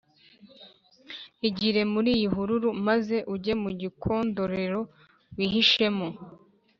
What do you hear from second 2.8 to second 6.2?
maze ujye mu gikondorero wihishemo."